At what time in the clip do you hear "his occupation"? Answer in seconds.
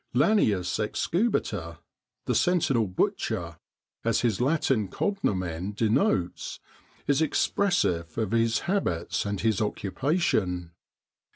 9.41-10.71